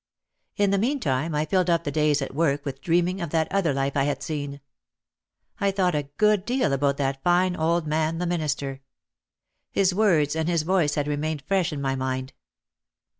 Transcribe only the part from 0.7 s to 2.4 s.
the meantime I filled up the days at